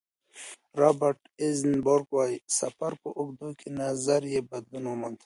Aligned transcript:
رابرټ 0.79 1.19
ایزنبرګ 1.43 2.07
وايي، 2.15 2.37
د 2.41 2.43
سفر 2.59 2.91
په 3.01 3.09
اوږدو 3.17 3.49
کې 3.59 3.67
نظر 3.81 4.21
یې 4.33 4.41
بدلون 4.51 4.85
وموند. 4.87 5.17